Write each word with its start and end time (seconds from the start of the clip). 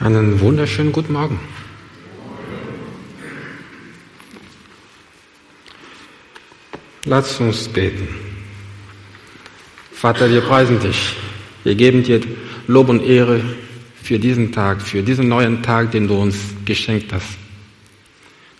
Einen 0.00 0.40
wunderschönen 0.40 0.90
guten 0.90 1.12
Morgen. 1.12 1.38
Lass 7.04 7.38
uns 7.38 7.68
beten. 7.68 8.08
Vater, 9.92 10.28
wir 10.28 10.40
preisen 10.40 10.80
dich. 10.80 11.14
Wir 11.62 11.76
geben 11.76 12.02
dir 12.02 12.20
Lob 12.66 12.88
und 12.88 13.04
Ehre 13.04 13.40
für 14.02 14.18
diesen 14.18 14.50
Tag, 14.50 14.82
für 14.82 15.02
diesen 15.02 15.28
neuen 15.28 15.62
Tag, 15.62 15.92
den 15.92 16.08
du 16.08 16.16
uns 16.16 16.38
geschenkt 16.64 17.12
hast. 17.12 17.38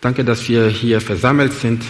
Danke, 0.00 0.24
dass 0.24 0.48
wir 0.48 0.68
hier 0.68 1.00
versammelt 1.00 1.52
sind, 1.52 1.82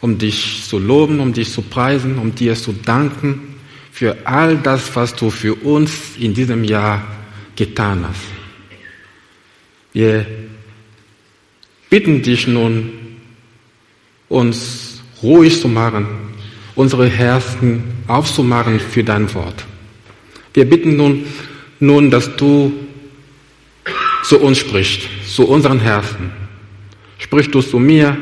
um 0.00 0.18
dich 0.18 0.64
zu 0.66 0.80
loben, 0.80 1.20
um 1.20 1.32
dich 1.32 1.52
zu 1.52 1.62
preisen, 1.62 2.18
um 2.18 2.34
dir 2.34 2.56
zu 2.56 2.72
danken 2.72 3.54
für 3.92 4.16
all 4.24 4.56
das, 4.56 4.96
was 4.96 5.14
du 5.14 5.30
für 5.30 5.54
uns 5.54 6.16
in 6.18 6.34
diesem 6.34 6.64
Jahr 6.64 7.06
getan 7.54 8.04
hast. 8.08 8.39
Wir 9.92 10.26
bitten 11.88 12.22
dich 12.22 12.46
nun, 12.46 12.90
uns 14.28 15.02
ruhig 15.22 15.60
zu 15.60 15.68
machen, 15.68 16.06
unsere 16.74 17.08
Herzen 17.08 17.82
aufzumachen 18.06 18.78
für 18.80 19.04
dein 19.04 19.32
Wort. 19.34 19.64
Wir 20.54 20.68
bitten 20.68 20.96
nun, 20.96 21.26
nun, 21.80 22.10
dass 22.10 22.36
du 22.36 22.72
zu 24.24 24.38
uns 24.40 24.58
sprichst, 24.58 25.02
zu 25.26 25.48
unseren 25.48 25.80
Herzen. 25.80 26.30
Sprich 27.18 27.50
du 27.50 27.60
zu 27.60 27.78
mir 27.78 28.16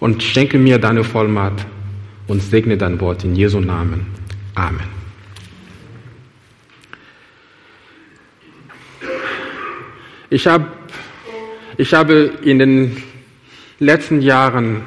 und 0.00 0.22
schenke 0.22 0.58
mir 0.58 0.78
deine 0.78 1.04
Vollmacht 1.04 1.66
und 2.26 2.42
segne 2.42 2.76
dein 2.76 3.00
Wort 3.00 3.24
in 3.24 3.36
Jesu 3.36 3.60
Namen. 3.60 4.06
Amen. 4.54 5.01
Ich, 10.32 10.46
hab, 10.46 10.66
ich 11.76 11.92
habe 11.92 12.32
in 12.42 12.58
den 12.58 13.02
letzten 13.78 14.22
Jahren 14.22 14.82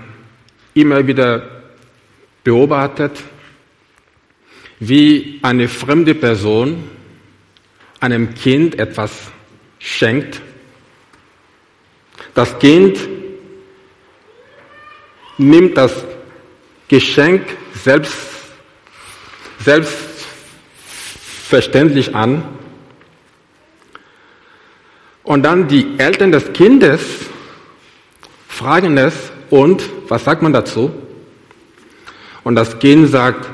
immer 0.74 1.06
wieder 1.06 1.62
beobachtet, 2.44 3.12
wie 4.80 5.38
eine 5.44 5.68
fremde 5.68 6.16
Person 6.16 6.90
einem 8.00 8.34
Kind 8.34 8.80
etwas 8.80 9.12
schenkt. 9.78 10.42
Das 12.34 12.58
Kind 12.58 12.98
nimmt 15.38 15.78
das 15.78 15.94
Geschenk 16.88 17.44
selbst, 17.84 18.18
selbstverständlich 19.60 22.16
an 22.16 22.65
und 25.36 25.44
dann 25.44 25.68
die 25.68 25.86
Eltern 25.98 26.32
des 26.32 26.54
Kindes 26.54 27.02
fragen 28.48 28.98
es 28.98 29.34
und 29.50 29.84
was 30.08 30.24
sagt 30.24 30.42
man 30.42 30.54
dazu? 30.54 30.90
Und 32.46 32.56
das 32.56 32.80
Kind 32.80 33.10
sagt, 33.10 33.46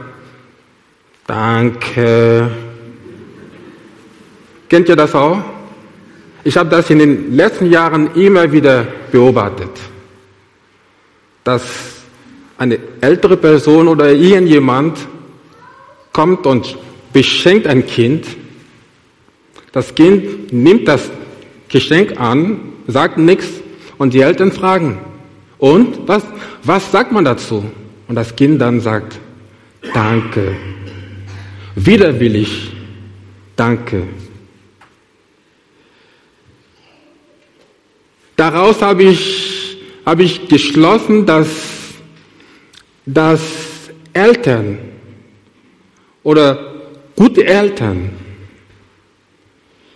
danke. 1.26 2.52
Kennt 4.70 4.90
ihr 4.90 4.96
das 4.96 5.16
auch? 5.16 5.40
Ich 6.44 6.56
habe 6.56 6.70
das 6.70 6.88
in 6.92 7.00
den 7.00 7.36
letzten 7.36 7.72
Jahren 7.72 8.14
immer 8.14 8.52
wieder 8.52 8.86
beobachtet, 9.12 9.72
dass 11.44 11.64
eine 12.60 12.78
ältere 13.02 13.38
Person 13.38 13.88
oder 13.88 14.12
irgendjemand 14.12 15.00
kommt 16.14 16.46
und 16.46 16.78
beschenkt 17.12 17.66
ein 17.66 17.88
Kind. 17.88 18.28
Das 19.72 19.96
Kind 19.96 20.54
nimmt 20.54 20.88
das 20.88 21.10
Geschenk 21.72 22.20
an, 22.20 22.60
sagt 22.88 23.18
nichts 23.18 23.48
und 23.98 24.14
die 24.14 24.22
Eltern 24.22 24.52
fragen, 24.52 25.00
und 25.58 26.08
was, 26.08 26.24
was 26.64 26.92
sagt 26.92 27.12
man 27.12 27.24
dazu? 27.24 27.64
Und 28.08 28.16
das 28.16 28.36
Kind 28.36 28.60
dann 28.60 28.82
sagt, 28.82 29.20
danke, 29.94 30.56
widerwillig, 31.76 32.72
danke. 33.56 34.08
Daraus 38.36 38.82
habe 38.82 39.04
ich, 39.04 39.78
habe 40.04 40.24
ich 40.24 40.48
geschlossen, 40.48 41.28
dass, 41.28 41.48
dass 43.06 43.42
Eltern 44.14 44.80
oder 46.24 46.74
gute 47.16 47.46
Eltern 47.46 48.10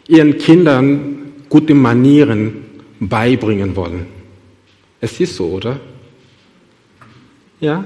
ihren 0.07 0.38
Kindern 0.38 1.14
gute 1.55 1.73
Manieren 1.73 2.66
beibringen 2.99 3.77
wollen. 3.77 4.07
Es 4.99 5.21
ist 5.21 5.38
so, 5.38 5.45
oder? 5.45 5.79
Ja? 7.61 7.85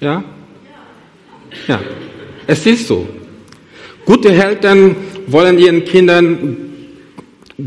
Ja? 0.00 0.22
Ja. 1.66 1.80
Es 2.46 2.66
ist 2.66 2.88
so. 2.88 3.08
Gute 4.04 4.34
Eltern 4.34 4.94
wollen 5.28 5.58
ihren 5.58 5.82
Kindern 5.86 6.58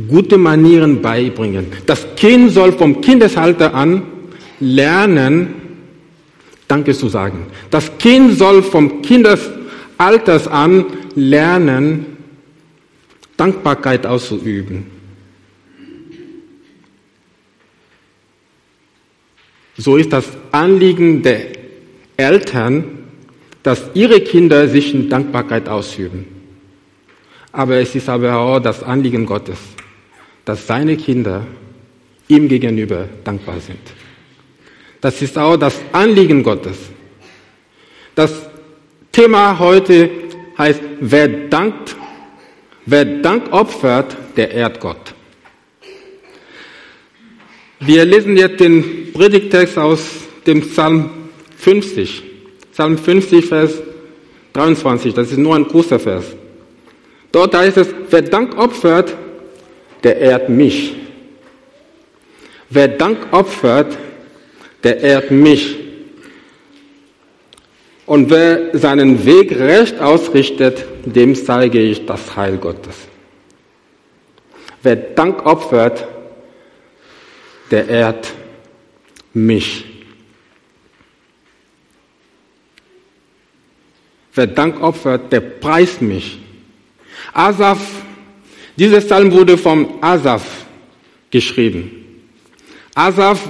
gute 0.07 0.37
Manieren 0.37 1.01
beibringen. 1.01 1.65
Das 1.87 2.05
Kind 2.15 2.51
soll 2.51 2.73
vom 2.73 3.01
Kindesalter 3.01 3.73
an 3.73 4.03
lernen, 4.59 5.55
Danke 6.67 6.93
zu 6.93 7.09
sagen. 7.09 7.47
Das 7.71 7.97
Kind 7.97 8.37
soll 8.37 8.61
vom 8.61 9.01
Kindesalters 9.01 10.47
an 10.47 10.85
lernen, 11.15 12.16
Dankbarkeit 13.37 14.05
auszuüben. 14.05 14.87
So 19.77 19.95
ist 19.95 20.11
das 20.11 20.25
Anliegen 20.51 21.21
der 21.21 21.45
Eltern, 22.17 22.97
dass 23.61 23.83
ihre 23.93 24.21
Kinder 24.21 24.67
sich 24.67 24.93
in 24.93 25.09
Dankbarkeit 25.09 25.69
ausüben. 25.69 26.25
Aber 27.51 27.77
es 27.77 27.93
ist 27.93 28.09
aber 28.09 28.35
auch 28.35 28.59
das 28.59 28.81
Anliegen 28.81 29.25
Gottes, 29.25 29.59
dass 30.45 30.65
seine 30.65 30.97
Kinder 30.97 31.45
ihm 32.27 32.47
gegenüber 32.47 33.07
dankbar 33.23 33.59
sind. 33.59 33.79
Das 34.99 35.21
ist 35.21 35.37
auch 35.37 35.57
das 35.57 35.79
Anliegen 35.91 36.41
Gottes. 36.43 36.77
Das 38.15 38.33
Thema 39.11 39.57
heute 39.59 40.09
heißt, 40.57 40.81
wer 40.99 41.27
dankt, 41.27 41.95
Wer 42.89 43.03
Dank 43.03 43.51
opfert, 43.51 44.15
der 44.37 44.51
ehrt 44.51 44.79
Gott. 44.79 45.13
Wir 47.81 48.05
lesen 48.05 48.37
jetzt 48.37 48.61
den 48.61 49.11
Predigtext 49.11 49.77
aus 49.77 49.99
dem 50.45 50.61
Psalm 50.61 51.09
50. 51.57 52.23
Psalm 52.71 52.97
50, 52.97 53.45
Vers 53.45 53.73
23. 54.53 55.13
Das 55.13 55.29
ist 55.29 55.37
nur 55.37 55.57
ein 55.57 55.67
kurzer 55.67 55.99
Vers. 55.99 56.23
Dort 57.33 57.53
heißt 57.53 57.75
es, 57.75 57.87
wer 58.09 58.21
Dank 58.21 58.57
opfert, 58.57 59.13
der 60.05 60.17
ehrt 60.19 60.47
mich. 60.47 60.95
Wer 62.69 62.87
Dank 62.87 63.17
opfert, 63.33 63.97
der 64.85 65.01
ehrt 65.01 65.29
mich. 65.29 65.75
Und 68.07 68.29
wer 68.29 68.75
seinen 68.77 69.25
Weg 69.25 69.51
recht 69.51 69.99
ausrichtet, 69.99 70.85
dem 71.03 71.35
zeige 71.35 71.81
ich 71.81 72.05
das 72.05 72.37
Heil 72.37 72.57
Gottes. 72.57 72.95
Wer 74.81 74.95
Dank 74.95 75.45
opfert, 75.45 76.07
der 77.69 77.89
ehrt 77.89 78.31
mich. 79.33 79.83
Wer 84.33 84.47
Dank 84.47 84.81
opfert, 84.81 85.29
der 85.33 85.41
preist 85.41 86.01
mich. 86.01 86.39
Asaf, 87.33 87.79
dieser 88.77 89.01
Psalm 89.01 89.33
wurde 89.33 89.57
vom 89.57 90.01
Asaf 90.01 90.65
geschrieben. 91.29 91.91
Asaf 92.95 93.49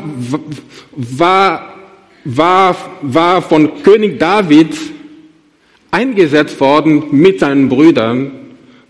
war 0.96 1.77
war, 2.24 2.76
war 3.02 3.42
von 3.42 3.84
König 3.84 4.20
David 4.20 4.76
eingesetzt 5.92 6.60
worden, 6.60 7.06
mit 7.12 7.40
seinen 7.40 7.70
Brüdern 7.70 8.32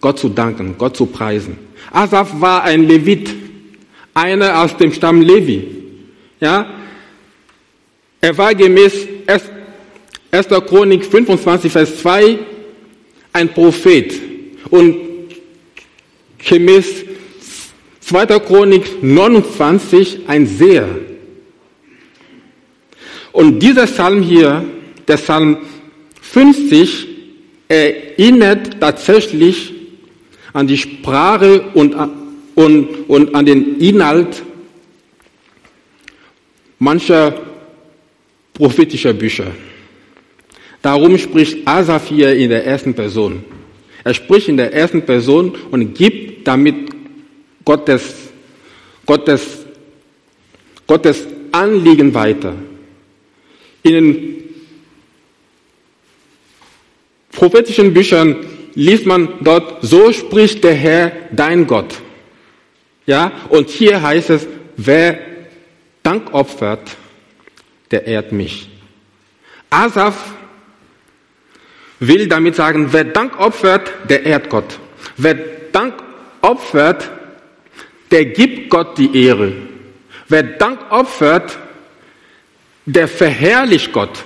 Gott 0.02 0.20
zu 0.20 0.30
danken, 0.30 0.76
Gott 0.78 0.96
zu 0.96 1.06
preisen. 1.06 1.58
Asaf 1.92 2.40
war 2.40 2.64
ein 2.64 2.88
Levit, 2.88 3.34
einer 4.14 4.62
aus 4.64 4.76
dem 4.78 4.92
Stamm 4.92 5.22
Levi. 5.22 5.68
Ja, 6.40 6.68
er 8.20 8.38
war 8.38 8.54
gemäß 8.54 9.08
1. 10.32 10.48
Chronik 10.68 11.06
25, 11.06 11.72
Vers 11.72 12.02
2 12.02 12.40
ein 13.34 13.50
Prophet 13.50 14.14
und 14.70 14.98
gemäß 16.38 17.06
2. 18.02 18.26
Chronik 18.40 19.04
29 19.04 20.22
ein 20.28 20.46
Seher. 20.46 20.88
Und 23.38 23.60
dieser 23.60 23.86
Psalm 23.86 24.24
hier, 24.24 24.66
der 25.08 25.18
Psalm 25.18 25.58
50, 26.22 27.08
erinnert 27.68 28.80
tatsächlich 28.80 29.76
an 30.54 30.66
die 30.66 30.80
Sprache 30.80 31.62
und, 31.76 31.96
und, 32.56 32.88
und 33.08 33.36
an 33.36 33.46
den 33.46 33.80
Inhalt 33.80 34.42
mancher 36.80 37.32
prophetischer 38.56 39.14
Bücher. 39.14 39.52
Darum 40.82 41.16
spricht 41.20 41.68
Asaph 41.68 42.08
hier 42.08 42.36
in 42.36 42.50
der 42.50 42.66
ersten 42.66 42.96
Person. 42.96 43.44
Er 44.04 44.16
spricht 44.16 44.50
in 44.50 44.58
der 44.58 44.74
ersten 44.74 45.04
Person 45.04 45.56
und 45.70 45.94
gibt 45.94 46.48
damit 46.48 46.90
Gottes, 47.64 48.16
Gottes, 49.06 49.68
Gottes 50.88 51.28
Anliegen 51.52 52.16
weiter. 52.16 52.56
In 53.88 53.94
den 53.94 54.44
prophetischen 57.32 57.94
Büchern 57.94 58.36
liest 58.76 59.06
man 59.06 59.30
dort, 59.40 59.78
so 59.82 60.12
spricht 60.12 60.66
der 60.66 60.74
Herr, 60.74 61.14
dein 61.32 61.68
Gott. 61.68 62.02
Ja, 63.06 63.32
und 63.48 63.70
hier 63.70 64.02
heißt 64.02 64.30
es, 64.32 64.46
wer 64.76 65.20
Dank 66.04 66.34
opfert, 66.34 66.98
der 67.90 68.06
ehrt 68.08 68.34
mich. 68.34 68.68
Asaf 69.70 70.34
will 72.02 72.28
damit 72.28 72.56
sagen, 72.56 72.90
wer 72.92 73.06
Dank 73.06 73.40
opfert, 73.40 73.90
der 74.10 74.26
ehrt 74.26 74.50
Gott. 74.50 74.80
Wer 75.16 75.36
Dank 75.72 75.94
opfert, 76.42 77.10
der 78.12 78.26
gibt 78.26 78.70
Gott 78.70 78.98
die 78.98 79.26
Ehre. 79.26 79.54
Wer 80.28 80.44
Dank 80.44 80.92
opfert, 80.92 81.58
der 82.88 83.08
verherrlicht 83.08 83.92
Gott. 83.92 84.24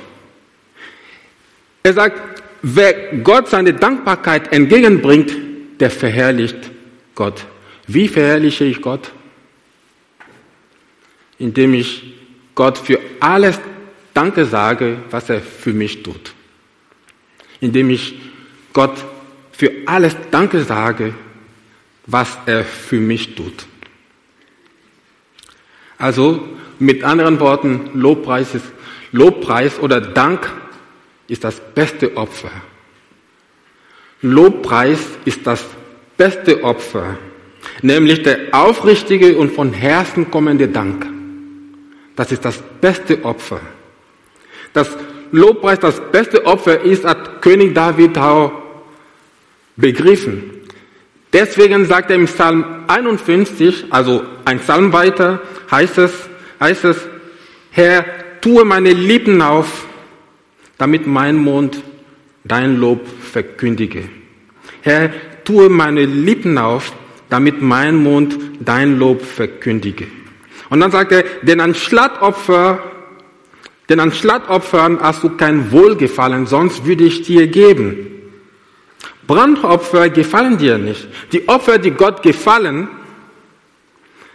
Er 1.84 1.94
sagt, 1.94 2.44
wer 2.62 3.18
Gott 3.18 3.50
seine 3.50 3.74
Dankbarkeit 3.74 4.54
entgegenbringt, 4.54 5.34
der 5.80 5.90
verherrlicht 5.90 6.70
Gott. 7.16 7.46
Wie 7.88 8.08
verherrliche 8.08 8.64
ich 8.66 8.82
Gott? 8.82 9.12
Indem 11.40 11.74
ich 11.74 12.14
Gott 12.54 12.78
für 12.78 13.00
alles 13.20 13.60
Danke 14.14 14.46
sage, 14.46 14.98
was 15.10 15.30
er 15.30 15.42
für 15.42 15.74
mich 15.74 16.04
tut. 16.04 16.34
Indem 17.62 17.90
ich 17.90 18.20
Gott 18.74 19.04
für 19.52 19.72
alles 19.88 20.16
Danke 20.30 20.64
sage, 20.64 21.16
was 22.06 22.38
er 22.46 22.64
für 22.64 23.00
mich 23.00 23.34
tut. 23.34 23.66
Also 25.98 26.48
mit 26.82 27.04
anderen 27.04 27.40
Worten, 27.40 27.92
Lobpreis, 27.94 28.56
ist, 28.56 28.66
Lobpreis 29.12 29.80
oder 29.80 30.02
Dank 30.02 30.52
ist 31.28 31.44
das 31.44 31.62
beste 31.74 32.18
Opfer. 32.18 32.52
Lobpreis 34.22 35.00
ist 35.26 35.46
das 35.46 35.66
beste 36.18 36.64
Opfer, 36.64 37.18
nämlich 37.82 38.24
der 38.24 38.50
aufrichtige 38.52 39.38
und 39.38 39.52
von 39.52 39.74
Herzen 39.74 40.30
kommende 40.30 40.68
Dank. 40.68 41.08
Das 42.16 42.32
ist 42.32 42.44
das 42.44 42.62
beste 42.82 43.24
Opfer. 43.24 43.62
Das 44.74 44.90
Lobpreis, 45.32 45.80
das 45.80 46.02
beste 46.12 46.46
Opfer 46.46 46.82
ist, 46.82 47.06
hat 47.06 47.42
König 47.42 47.74
David 47.74 48.18
auch 48.18 48.52
begriffen. 49.76 50.52
Deswegen 51.32 51.86
sagt 51.86 52.10
er 52.10 52.18
im 52.18 52.26
Psalm 52.26 52.66
51, 52.88 53.86
also 53.90 54.24
ein 54.46 54.60
Psalm 54.60 54.92
weiter, 54.92 55.42
heißt 55.72 55.98
es, 56.00 56.12
heißt 56.62 56.86
es, 56.86 56.98
Herr, 57.72 58.06
tue 58.40 58.64
meine 58.64 58.94
Lippen 58.94 59.42
auf, 59.42 59.86
damit 60.78 61.06
mein 61.08 61.36
Mund 61.36 61.82
dein 62.44 62.78
Lob 62.78 63.06
verkündige. 63.08 64.08
Herr, 64.82 65.12
tue 65.44 65.70
meine 65.70 66.06
Lippen 66.06 66.58
auf, 66.58 66.94
damit 67.30 67.62
mein 67.62 67.96
Mund 67.98 68.38
dein 68.60 68.98
Lob 68.98 69.22
verkündige. 69.22 70.08
Und 70.70 70.80
dann 70.80 70.92
sagt 70.92 71.12
er, 71.12 71.24
denn 71.42 71.60
an 71.60 71.76
Schlachtopfer, 71.76 72.80
denn 73.90 74.00
an 74.00 74.14
Schlachtopfern 74.14 75.00
hast 75.02 75.24
du 75.24 75.30
kein 75.32 75.72
Wohlgefallen, 75.72 76.46
sonst 76.46 76.86
würde 76.86 77.04
ich 77.04 77.24
dir 77.24 77.48
geben. 77.48 78.08
Brandopfer 79.28 80.10
gefallen 80.10 80.58
dir 80.58 80.78
nicht. 80.78 81.08
Die 81.32 81.48
Opfer, 81.48 81.78
die 81.78 81.92
Gott 81.92 82.22
gefallen, 82.24 82.90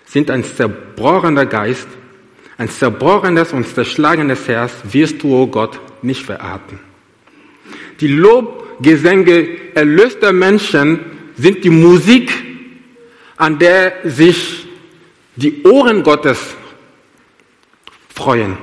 sind 0.05 0.31
ein 0.31 0.45
zerbrochener 0.45 1.47
Geist, 1.47 1.89
ein 2.59 2.69
zerbrochenes 2.69 3.53
und 3.53 3.67
zerschlagenes 3.67 4.49
Herz 4.49 4.73
wirst 4.85 5.23
du, 5.23 5.35
o 5.35 5.43
oh 5.43 5.47
Gott, 5.47 5.79
nicht 6.03 6.25
verachten. 6.25 6.79
Die 8.01 8.09
Lobgesänge 8.09 9.75
erlöster 9.75 10.33
Menschen 10.33 11.01
sind 11.37 11.65
die 11.65 11.71
Musik, 11.71 12.33
an 13.37 13.59
der 13.59 13.95
sich 14.05 14.67
die 15.37 15.63
Ohren 15.65 16.03
Gottes 16.03 16.39
freuen. 18.15 18.57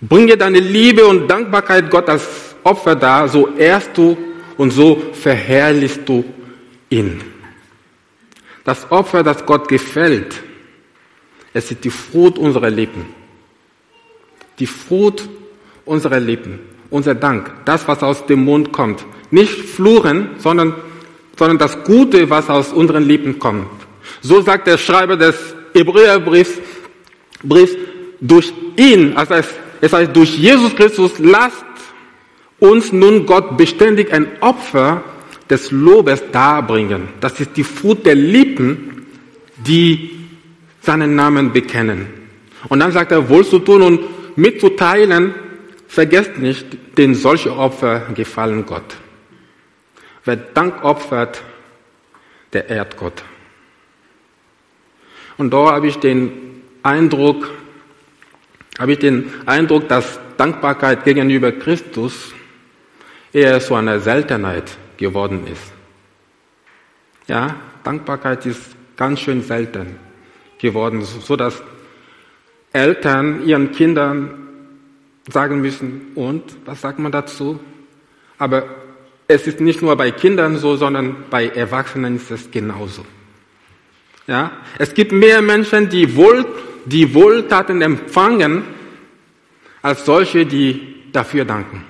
Bringe 0.00 0.36
deine 0.36 0.60
Liebe 0.60 1.06
und 1.06 1.28
Dankbarkeit 1.28 1.88
Gott 1.90 2.08
als 2.08 2.54
Opfer 2.64 2.94
dar, 2.94 3.28
so 3.28 3.48
ehrst 3.56 3.96
du 3.96 4.16
und 4.58 4.70
so 4.70 5.00
verherrlichst 5.12 6.06
du 6.06 6.24
ihn. 6.90 7.20
Das 8.64 8.90
Opfer, 8.90 9.22
das 9.22 9.44
Gott 9.46 9.68
gefällt, 9.68 10.42
es 11.54 11.70
ist 11.70 11.84
die 11.84 11.90
Frucht 11.90 12.38
unserer 12.38 12.70
Lippen. 12.70 13.06
Die 14.58 14.66
Frucht 14.66 15.28
unserer 15.84 16.20
Lippen, 16.20 16.58
unser 16.90 17.14
Dank, 17.14 17.52
das, 17.64 17.86
was 17.88 18.02
aus 18.02 18.26
dem 18.26 18.44
Mund 18.44 18.72
kommt. 18.72 19.04
Nicht 19.30 19.52
fluchen, 19.52 20.30
sondern, 20.38 20.74
sondern 21.36 21.58
das 21.58 21.82
Gute, 21.84 22.28
was 22.30 22.48
aus 22.48 22.72
unseren 22.72 23.04
Lippen 23.04 23.38
kommt. 23.38 23.66
So 24.20 24.40
sagt 24.40 24.66
der 24.66 24.78
Schreiber 24.78 25.16
des 25.16 25.36
Hebräerbriefs, 25.72 26.58
Briefs, 27.42 27.76
durch 28.20 28.52
ihn, 28.76 29.16
also 29.16 29.34
es, 29.34 29.48
es 29.80 29.92
heißt 29.92 30.14
durch 30.14 30.38
Jesus 30.38 30.74
Christus, 30.76 31.18
lasst 31.18 31.64
uns 32.60 32.92
nun 32.92 33.26
Gott 33.26 33.56
beständig 33.56 34.12
ein 34.12 34.28
Opfer 34.40 35.02
des 35.50 35.72
Lobes 35.72 36.22
darbringen. 36.30 37.08
Das 37.20 37.40
ist 37.40 37.56
die 37.56 37.64
Frucht 37.64 38.06
der 38.06 38.14
Lippen, 38.14 39.06
die 39.66 40.21
seinen 40.82 41.14
Namen 41.14 41.52
bekennen. 41.52 42.08
Und 42.68 42.80
dann 42.80 42.92
sagt 42.92 43.12
er, 43.12 43.28
wohl 43.28 43.44
zu 43.46 43.60
tun 43.60 43.82
und 43.82 44.36
mitzuteilen, 44.36 45.34
vergesst 45.88 46.38
nicht, 46.38 46.66
denn 46.98 47.14
solche 47.14 47.56
Opfer 47.56 48.00
gefallen 48.14 48.66
Gott. 48.66 48.96
Wer 50.24 50.36
Dank 50.36 50.84
opfert, 50.84 51.42
der 52.52 52.68
ehrt 52.68 52.96
Gott. 52.96 53.22
Und 55.38 55.52
da 55.52 55.72
habe 55.72 55.86
ich 55.86 55.96
den 55.96 56.62
Eindruck, 56.82 57.50
habe 58.78 58.92
ich 58.92 58.98
den 58.98 59.32
Eindruck, 59.46 59.88
dass 59.88 60.20
Dankbarkeit 60.36 61.04
gegenüber 61.04 61.52
Christus 61.52 62.32
eher 63.32 63.60
so 63.60 63.74
eine 63.74 64.00
Seltenheit 64.00 64.76
geworden 64.96 65.46
ist. 65.46 65.72
Ja, 67.28 67.56
Dankbarkeit 67.82 68.46
ist 68.46 68.76
ganz 68.96 69.20
schön 69.20 69.42
selten 69.42 69.96
geworden, 70.62 71.02
so 71.02 71.36
dass 71.36 71.62
Eltern 72.72 73.46
ihren 73.46 73.72
Kindern 73.72 74.30
sagen 75.30 75.60
müssen, 75.60 76.12
und 76.14 76.42
was 76.64 76.80
sagt 76.80 76.98
man 76.98 77.12
dazu? 77.12 77.60
Aber 78.38 78.64
es 79.28 79.46
ist 79.46 79.60
nicht 79.60 79.82
nur 79.82 79.96
bei 79.96 80.10
Kindern 80.10 80.56
so, 80.56 80.76
sondern 80.76 81.24
bei 81.28 81.48
Erwachsenen 81.48 82.16
ist 82.16 82.30
es 82.30 82.50
genauso. 82.50 83.04
Ja, 84.26 84.52
es 84.78 84.94
gibt 84.94 85.12
mehr 85.12 85.42
Menschen, 85.42 85.88
die 85.88 86.16
wohl, 86.16 86.46
die 86.86 87.12
Wohltaten 87.12 87.82
empfangen, 87.82 88.62
als 89.82 90.04
solche, 90.04 90.46
die 90.46 91.10
dafür 91.12 91.44
danken. 91.44 91.84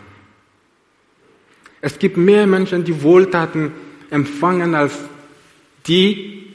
Es 1.81 1.99
gibt 1.99 2.17
mehr 2.17 2.47
Menschen, 2.47 2.85
die 2.85 3.03
Wohltaten 3.03 3.73
empfangen, 4.11 4.75
als 4.75 4.99
die, 5.87 6.55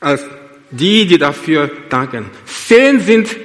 als 0.00 0.24
die, 0.70 1.06
die 1.06 1.18
dafür 1.18 1.70
danken. 1.88 2.26
Zehn 2.44 3.00
sind 3.00 3.36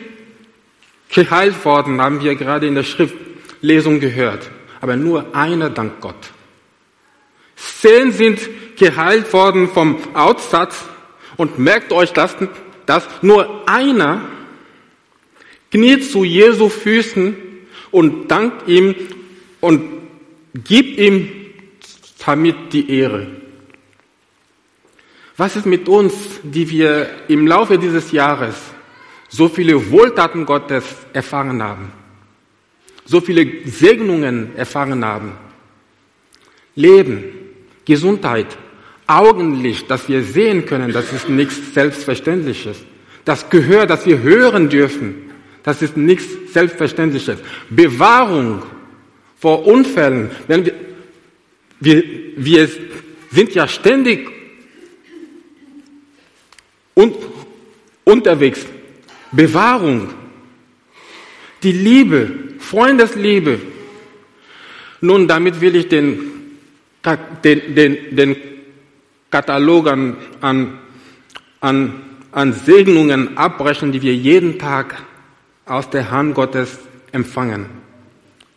geheilt 1.13 1.63
worden, 1.65 2.01
haben 2.01 2.21
wir 2.21 2.35
gerade 2.35 2.67
in 2.67 2.75
der 2.75 2.83
Schriftlesung 2.83 3.99
gehört. 3.99 4.49
Aber 4.79 4.95
nur 4.95 5.35
einer 5.35 5.69
dankt 5.69 6.01
Gott. 6.01 6.31
Zehn 7.55 8.11
sind 8.11 8.39
geheilt 8.77 9.31
worden 9.33 9.69
vom 9.69 9.97
Aussatz 10.15 10.83
und 11.37 11.59
merkt 11.59 11.91
euch 11.91 12.11
das, 12.13 12.35
dass 12.85 13.07
nur 13.21 13.69
einer 13.69 14.21
kniet 15.69 16.09
zu 16.09 16.23
Jesu 16.23 16.69
Füßen 16.69 17.35
und 17.91 18.29
dankt 18.29 18.67
ihm 18.67 18.95
und 19.59 19.83
gibt 20.53 20.97
ihm 20.99 21.29
damit 22.25 22.73
die 22.73 22.89
Ehre. 22.89 23.40
Was 25.41 25.55
ist 25.55 25.65
mit 25.65 25.89
uns, 25.89 26.13
die 26.43 26.69
wir 26.69 27.09
im 27.27 27.47
Laufe 27.47 27.79
dieses 27.79 28.11
Jahres 28.11 28.53
so 29.27 29.49
viele 29.49 29.89
Wohltaten 29.89 30.45
Gottes 30.45 30.83
erfahren 31.13 31.63
haben, 31.63 31.91
so 33.05 33.19
viele 33.21 33.47
Segnungen 33.65 34.55
erfahren 34.55 35.03
haben? 35.03 35.31
Leben, 36.75 37.23
Gesundheit, 37.85 38.55
Augenlicht, 39.07 39.89
das 39.89 40.07
wir 40.07 40.21
sehen 40.21 40.67
können, 40.67 40.93
das 40.93 41.11
ist 41.11 41.27
nichts 41.27 41.73
Selbstverständliches. 41.73 42.77
Das 43.25 43.49
Gehör, 43.49 43.87
das 43.87 44.05
wir 44.05 44.19
hören 44.19 44.69
dürfen, 44.69 45.31
das 45.63 45.81
ist 45.81 45.97
nichts 45.97 46.53
Selbstverständliches. 46.53 47.39
Bewahrung 47.67 48.61
vor 49.39 49.65
Unfällen. 49.65 50.29
Wenn 50.47 50.67
wir, 50.67 50.73
wir, 51.79 52.03
wir 52.37 52.69
sind 53.31 53.55
ja 53.55 53.67
ständig 53.67 54.40
un, 57.01 57.15
unterwegs. 58.03 58.65
Bewahrung. 59.31 60.09
Die 61.63 61.71
Liebe, 61.71 62.29
Freundesliebe. 62.59 63.59
Nun, 65.01 65.27
damit 65.27 65.61
will 65.61 65.75
ich 65.75 65.87
den, 65.87 66.57
den, 67.43 67.75
den, 67.75 68.15
den 68.15 68.35
Katalog 69.29 69.87
an, 69.87 70.17
an, 70.41 70.79
an, 71.59 72.01
an 72.31 72.53
Segnungen 72.53 73.37
abbrechen, 73.37 73.91
die 73.91 74.01
wir 74.01 74.15
jeden 74.15 74.59
Tag 74.59 75.01
aus 75.65 75.89
der 75.89 76.11
Hand 76.11 76.35
Gottes 76.35 76.79
empfangen. 77.11 77.65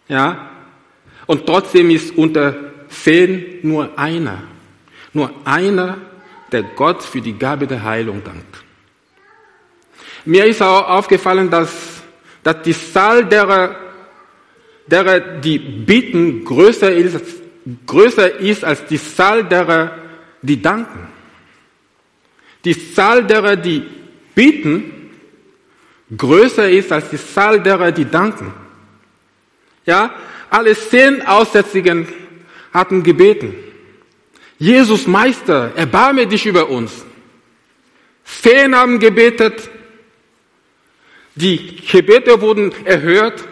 Ja? 0.09 0.51
Und 1.27 1.47
trotzdem 1.47 1.91
ist 1.91 2.17
unter 2.17 2.55
zehn 2.89 3.61
nur 3.63 3.99
einer, 3.99 4.43
nur 5.13 5.31
einer, 5.45 5.99
der 6.55 6.63
Gott 6.63 7.03
für 7.03 7.21
die 7.21 7.37
Gabe 7.37 7.67
der 7.67 7.83
Heilung 7.83 8.23
dankt. 8.23 8.63
Mir 10.25 10.47
ist 10.47 10.63
auch 10.63 10.89
aufgefallen, 10.89 11.51
dass, 11.51 12.03
dass 12.45 12.63
die 12.63 12.73
Zahl 12.73 13.25
derer, 13.25 13.77
derer, 14.87 15.19
die 15.21 15.59
bitten, 15.59 16.45
größer 16.45 16.93
ist, 16.93 17.21
größer 17.87 18.39
ist 18.39 18.65
als 18.65 18.87
die 18.87 19.03
Zahl 19.03 19.45
derer, 19.45 19.99
die 20.43 20.63
danken. 20.63 21.09
Die 22.65 22.95
Zahl 22.95 23.25
derer, 23.25 23.57
die 23.57 23.83
bitten, 24.35 25.11
größer 26.17 26.71
ist 26.71 26.93
als 26.93 27.11
die 27.11 27.19
Zahl 27.19 27.61
derer, 27.61 27.91
die 27.91 28.05
danken. 28.05 28.55
Ja, 29.85 30.15
alle 30.51 30.75
zehn 30.77 31.27
Aussätzigen 31.27 32.07
hatten 32.73 33.03
gebeten. 33.03 33.64
Jesus 34.59 35.07
Meister, 35.07 35.73
erbarme 35.75 36.27
dich 36.27 36.47
über 36.47 36.69
uns. 36.69 37.05
Zehn 38.25 38.75
haben 38.75 38.99
gebetet. 38.99 39.71
Die 41.35 41.77
Gebete 41.77 42.41
wurden 42.41 42.73
erhört. 42.85 43.45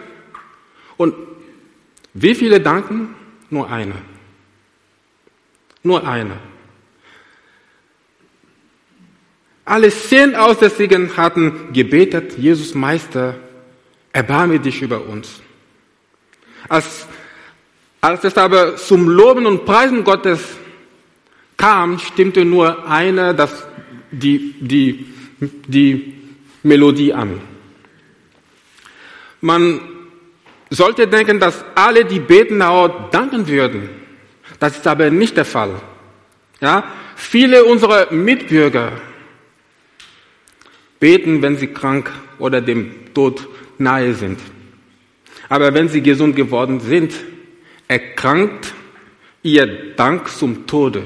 Und 0.97 1.15
wie 2.13 2.35
viele 2.35 2.61
danken? 2.61 3.15
Nur 3.49 3.69
einer. 3.69 4.01
Nur 5.83 6.07
einer. 6.07 6.37
Alle 9.65 9.89
zehn 9.89 10.35
Aussätzigen 10.35 11.15
hatten 11.15 11.71
gebetet, 11.71 12.37
Jesus 12.37 12.73
Meister, 12.73 13.35
erbarme 14.11 14.59
dich 14.59 14.81
über 14.81 15.01
uns. 15.05 15.41
Als, 16.67 17.07
als 18.01 18.23
es 18.23 18.37
aber 18.37 18.75
zum 18.75 19.07
Loben 19.07 19.45
und 19.45 19.65
Preisen 19.65 20.03
Gottes 20.03 20.57
kam, 21.57 21.99
stimmte 21.99 22.45
nur 22.45 22.87
einer 22.87 23.33
das, 23.33 23.65
die, 24.11 24.55
die, 24.59 25.05
die 25.67 26.13
Melodie 26.63 27.13
an. 27.13 27.41
Man 29.41 29.81
sollte 30.69 31.07
denken, 31.07 31.39
dass 31.39 31.63
alle, 31.75 32.05
die 32.05 32.19
beten, 32.19 32.61
auch 32.61 33.09
danken 33.11 33.47
würden. 33.47 33.89
Das 34.59 34.77
ist 34.77 34.87
aber 34.87 35.09
nicht 35.09 35.37
der 35.37 35.45
Fall. 35.45 35.81
Ja? 36.61 36.83
Viele 37.15 37.65
unserer 37.65 38.11
Mitbürger 38.11 38.93
beten, 40.99 41.41
wenn 41.41 41.57
sie 41.57 41.67
krank 41.67 42.11
oder 42.39 42.61
dem 42.61 43.13
Tod 43.13 43.47
nahe 43.77 44.13
sind. 44.13 44.39
Aber 45.49 45.73
wenn 45.73 45.89
sie 45.89 46.01
gesund 46.01 46.35
geworden 46.35 46.79
sind, 46.79 47.13
erkrankt 47.87 48.73
ihr 49.43 49.95
Dank 49.95 50.29
zum 50.29 50.65
Tode. 50.65 51.03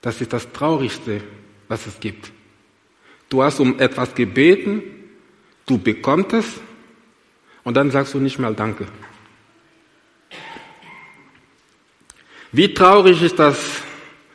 Das 0.00 0.20
ist 0.20 0.32
das 0.32 0.50
Traurigste, 0.52 1.20
was 1.68 1.86
es 1.86 2.00
gibt. 2.00 2.32
Du 3.28 3.42
hast 3.42 3.60
um 3.60 3.78
etwas 3.78 4.14
gebeten, 4.14 4.82
du 5.66 5.78
bekommst 5.78 6.32
es 6.32 6.46
und 7.62 7.74
dann 7.74 7.90
sagst 7.90 8.14
du 8.14 8.18
nicht 8.18 8.38
mal 8.38 8.54
Danke. 8.54 8.86
Wie 12.52 12.74
traurig 12.74 13.22
ist 13.22 13.38
das, 13.38 13.82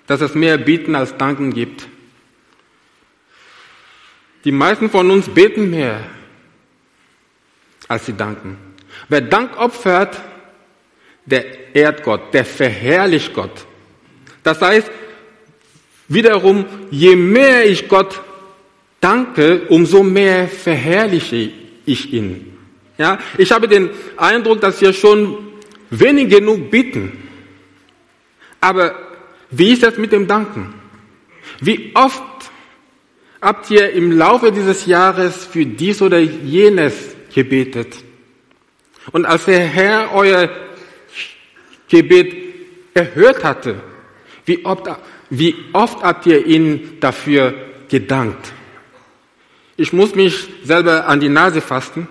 dass 0.08 0.22
es 0.22 0.36
mehr 0.36 0.58
Bieten 0.58 0.96
als 0.96 1.18
Danken 1.18 1.54
gibt. 1.54 1.88
Die 4.46 4.52
meisten 4.52 4.90
von 4.90 5.10
uns 5.10 5.28
beten 5.28 5.70
mehr, 5.70 6.08
als 7.88 8.06
sie 8.06 8.14
danken. 8.14 8.58
Wer 9.10 9.22
Dank 9.22 9.58
opfert, 9.58 10.22
der 11.26 11.76
ehrt 11.76 12.04
Gott, 12.04 12.34
der 12.34 12.46
verherrlicht 12.46 13.34
Gott. 13.34 13.66
Das 14.44 14.62
heißt, 14.62 14.90
wiederum, 16.08 16.66
je 16.92 17.16
mehr 17.16 17.66
ich 17.66 17.88
Gott 17.88 18.22
danke, 19.00 19.62
umso 19.70 20.04
mehr 20.04 20.48
verherrliche 20.48 21.52
ich 21.86 22.14
ihn. 22.14 22.58
Ja, 22.98 23.20
ich 23.38 23.52
habe 23.52 23.68
den 23.68 23.90
Eindruck, 24.18 24.62
dass 24.62 24.82
wir 24.82 24.94
schon 24.94 25.38
wenig 25.90 26.30
genug 26.30 26.72
bitten. 26.72 27.12
Aber 28.62 28.96
wie 29.52 29.74
ist 29.74 29.84
es 29.84 29.98
mit 29.98 30.12
dem 30.12 30.28
Danken? 30.28 30.74
Wie 31.60 31.92
oft 31.94 32.24
habt 33.46 33.70
ihr 33.70 33.92
im 33.92 34.12
Laufe 34.12 34.52
dieses 34.52 34.88
Jahres 34.88 35.46
für 35.46 35.66
dies 35.66 36.02
oder 36.02 36.18
jenes 36.18 37.16
gebetet. 37.32 37.96
Und 39.12 39.26
als 39.26 39.46
der 39.46 39.60
Herr 39.60 40.12
euer 40.14 40.50
Gebet 41.88 42.34
erhört 42.96 43.44
hatte, 43.44 43.76
wie 44.46 44.66
oft, 44.66 44.88
wie 45.30 45.56
oft 45.74 46.04
habt 46.04 46.26
ihr 46.26 46.46
ihn 46.46 47.00
dafür 47.00 47.54
gedankt? 47.90 48.54
Ich 49.78 49.92
muss 49.92 50.16
mich 50.16 50.48
selber 50.64 51.08
an 51.08 51.20
die 51.20 51.30
Nase 51.30 51.62
fassen. 51.62 52.08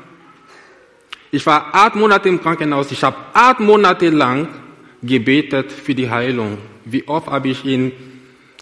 Ich 1.31 1.47
war 1.47 1.75
acht 1.75 1.97
Monate 1.97 2.29
im 2.29 2.41
Krankenhaus. 2.41 2.93
Ich 2.93 3.03
habe 3.03 3.17
acht 3.33 3.61
Monate 3.61 4.11
lang 4.11 4.49
gebetet 5.03 5.73
für 5.73 5.95
die 5.95 6.11
Heilung. 6.11 6.59
Wie 6.85 7.09
oft 7.09 7.29
habe 7.29 7.49
ich 7.49 7.65
ihn, 7.65 7.93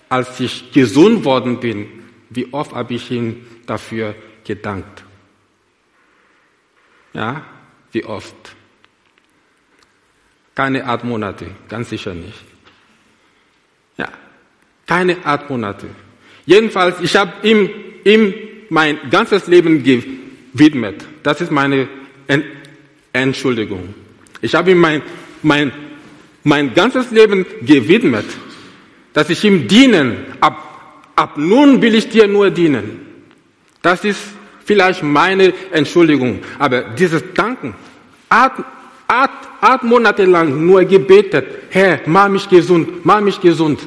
als 0.09 0.39
ich 0.41 0.73
gesund 0.73 1.25
worden 1.25 1.61
bin, 1.61 1.87
wie 2.31 2.53
oft 2.53 2.73
habe 2.73 2.95
ich 2.95 3.11
ihn 3.11 3.47
dafür 3.67 4.15
gedankt? 4.45 5.05
Ja, 7.13 7.45
wie 7.91 8.05
oft? 8.05 8.57
Keine 10.55 10.87
acht 10.87 11.05
Monate, 11.05 11.47
ganz 11.69 11.91
sicher 11.91 12.15
nicht. 12.15 12.45
Ja, 13.97 14.09
keine 14.87 15.17
acht 15.25 15.49
Monate. 15.51 15.87
Jedenfalls, 16.47 16.97
ich 17.01 17.15
habe 17.17 17.33
ihm, 17.47 17.71
ihm 18.05 18.35
mein 18.69 18.99
ganzes 19.11 19.47
Leben 19.47 19.83
gewidmet. 19.83 21.05
Das 21.23 21.41
ist 21.41 21.51
meine 21.51 21.89
Entschuldigung. 23.13 23.95
Ich 24.41 24.55
habe 24.55 24.73
ihm 24.73 24.79
mein, 24.79 25.03
mein, 25.43 25.73
mein 26.43 26.75
ganzes 26.75 27.11
Leben 27.11 27.47
gewidmet, 27.61 28.27
dass 29.13 29.31
ich 29.31 29.45
ihm 29.45 29.69
dienen. 29.69 30.17
Ab, 30.41 31.11
ab 31.15 31.37
nun 31.37 31.81
will 31.81 31.95
ich 31.95 32.09
dir 32.09 32.27
nur 32.27 32.51
dienen. 32.51 33.01
Das 33.83 34.05
ist 34.05 34.21
vielleicht 34.65 35.03
meine 35.03 35.53
Entschuldigung, 35.73 36.41
aber 36.59 36.83
dieses 36.83 37.23
Danken, 37.35 37.75
acht, 38.29 38.63
acht, 39.09 39.49
acht 39.61 39.83
Monate 39.83 40.25
lang 40.25 40.65
nur 40.65 40.85
gebetet, 40.85 41.45
Herr, 41.71 42.01
mach 42.07 42.29
mich 42.29 42.49
gesund, 42.49 43.05
mach 43.05 43.21
mich 43.21 43.41
gesund. 43.41 43.81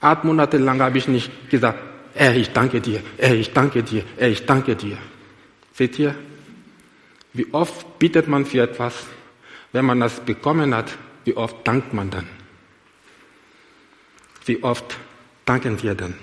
Acht 0.00 0.24
Monate 0.24 0.56
lang 0.56 0.80
habe 0.80 0.98
ich 0.98 1.08
nicht 1.08 1.50
gesagt, 1.50 1.78
Herr, 2.14 2.34
ich 2.34 2.50
danke 2.52 2.80
dir, 2.80 3.02
Herr, 3.18 3.34
ich 3.34 3.52
danke 3.52 3.82
dir, 3.82 4.02
Herr, 4.16 4.28
ich 4.28 4.46
danke 4.46 4.74
dir. 4.74 4.96
Seht 5.74 5.98
ihr? 5.98 6.14
Wie 7.32 7.46
oft 7.52 7.98
bittet 7.98 8.26
man 8.26 8.44
für 8.44 8.62
etwas, 8.62 9.06
wenn 9.72 9.84
man 9.84 10.00
das 10.00 10.20
bekommen 10.20 10.74
hat, 10.74 10.96
wie 11.24 11.36
oft 11.36 11.56
dankt 11.64 11.94
man 11.94 12.10
dann? 12.10 12.26
Wie 14.46 14.62
oft 14.62 14.96
danken 15.44 15.80
wir 15.82 15.94
dann? 15.94 16.14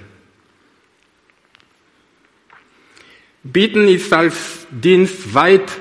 Bieten 3.44 3.88
ist 3.88 4.12
als 4.12 4.68
Dienst 4.70 5.34
weit, 5.34 5.72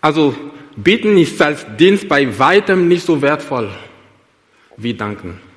also 0.00 0.34
Bieten 0.76 1.16
ist 1.16 1.40
als 1.40 1.64
Dienst 1.76 2.08
bei 2.08 2.38
weitem 2.38 2.88
nicht 2.88 3.06
so 3.06 3.22
wertvoll 3.22 3.70
wie 4.76 4.92
Danken. 4.92 5.47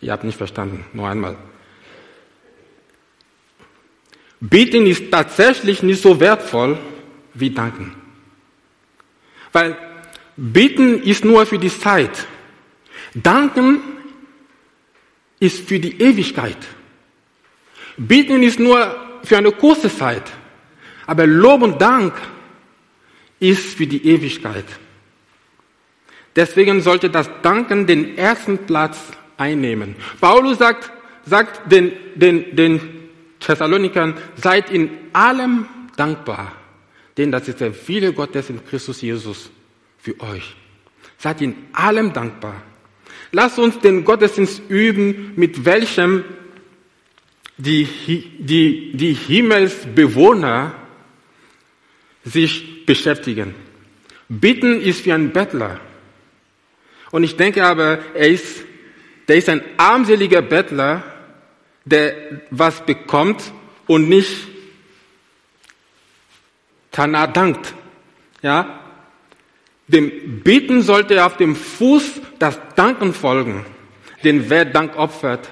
Ihr 0.00 0.12
habt 0.12 0.24
nicht 0.24 0.38
verstanden, 0.38 0.84
nur 0.92 1.08
einmal. 1.08 1.36
Bieten 4.40 4.86
ist 4.86 5.10
tatsächlich 5.10 5.82
nicht 5.82 6.00
so 6.00 6.18
wertvoll 6.18 6.78
wie 7.34 7.50
Danken. 7.50 7.94
Weil 9.52 9.76
Bieten 10.36 11.02
ist 11.02 11.24
nur 11.24 11.44
für 11.44 11.58
die 11.58 11.68
Zeit. 11.68 12.26
Danken 13.14 13.80
ist 15.38 15.68
für 15.68 15.78
die 15.78 16.00
Ewigkeit. 16.00 16.56
Beten 17.96 18.42
ist 18.42 18.58
nur 18.58 18.96
für 19.22 19.36
eine 19.36 19.52
kurze 19.52 19.94
Zeit. 19.94 20.30
Aber 21.06 21.26
Lob 21.26 21.62
und 21.62 21.80
Dank 21.80 22.14
ist 23.40 23.74
für 23.74 23.86
die 23.86 24.06
Ewigkeit. 24.06 24.64
Deswegen 26.36 26.80
sollte 26.80 27.10
das 27.10 27.28
Danken 27.42 27.86
den 27.86 28.16
ersten 28.16 28.58
Platz 28.58 28.98
einnehmen. 29.40 29.96
Paulus 30.20 30.58
sagt, 30.58 30.90
sagt 31.24 31.70
den, 31.70 31.92
den, 32.14 32.54
den 32.54 32.80
Thessalonikern, 33.40 34.14
seid 34.36 34.70
in 34.70 34.90
allem 35.12 35.66
dankbar, 35.96 36.52
denn 37.16 37.32
das 37.32 37.48
ist 37.48 37.60
der 37.60 37.72
Wille 37.88 38.12
Gottes 38.12 38.50
in 38.50 38.64
Christus 38.64 39.00
Jesus 39.00 39.50
für 39.98 40.18
euch. 40.20 40.54
Seid 41.18 41.42
in 41.42 41.54
allem 41.72 42.12
dankbar. 42.12 42.62
Lasst 43.32 43.58
uns 43.58 43.78
den 43.78 44.04
Gottesdienst 44.04 44.62
üben, 44.68 45.32
mit 45.36 45.64
welchem 45.64 46.24
die, 47.56 47.86
die, 48.38 48.92
die 48.94 49.12
Himmelsbewohner 49.12 50.74
sich 52.24 52.86
beschäftigen. 52.86 53.54
Bitten 54.28 54.80
ist 54.80 55.04
wie 55.04 55.12
ein 55.12 55.32
Bettler. 55.32 55.80
Und 57.10 57.24
ich 57.24 57.36
denke 57.36 57.64
aber, 57.66 57.98
er 58.14 58.28
ist, 58.28 58.64
der 59.28 59.36
ist 59.36 59.48
ein 59.48 59.62
armseliger 59.76 60.42
Bettler, 60.42 61.02
der 61.84 62.14
was 62.50 62.84
bekommt 62.84 63.52
und 63.86 64.08
nicht 64.08 64.48
danach 66.90 67.32
dankt. 67.32 67.74
Ja? 68.42 68.80
Dem 69.88 70.42
Bitten 70.42 70.82
sollte 70.82 71.24
auf 71.24 71.36
dem 71.36 71.56
Fuß 71.56 72.20
das 72.38 72.58
Danken 72.76 73.12
folgen. 73.12 73.64
Denn 74.22 74.48
wer 74.48 74.64
Dank 74.64 74.96
opfert, 74.96 75.48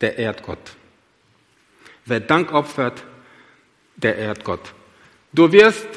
der 0.00 0.18
ehrt 0.18 0.42
Gott. 0.42 0.76
Wer 2.04 2.20
Dank 2.20 2.52
opfert, 2.52 3.02
der 3.96 4.16
ehrt 4.16 4.44
Gott. 4.44 4.72
Du 5.32 5.50
wirst 5.52 5.88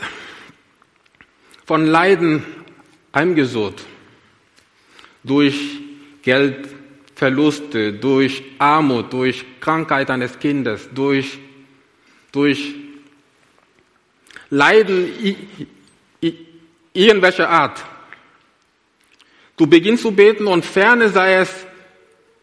von 1.66 1.86
Leiden 1.86 2.44
heimgesucht. 3.14 3.84
Durch 5.24 5.80
Geldverluste, 7.24 7.94
durch 7.94 8.44
Armut, 8.60 9.14
durch 9.14 9.46
Krankheit 9.62 10.10
eines 10.10 10.38
Kindes, 10.38 10.90
durch, 10.94 11.40
durch 12.32 12.76
Leiden 14.50 15.10
irgendwelcher 16.94 17.50
Art. 17.50 17.84
Du 19.56 19.68
beginnst 19.68 20.04
zu 20.04 20.12
beten 20.12 20.48
und 20.48 20.66
ferne 20.66 21.10
sei 21.10 21.36
es 21.36 21.66